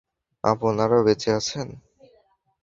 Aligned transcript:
আপনারা 0.43 0.97
বেঁচে 1.05 1.29
আছেন। 1.33 1.67